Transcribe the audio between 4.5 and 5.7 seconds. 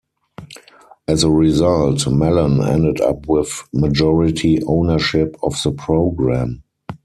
ownership of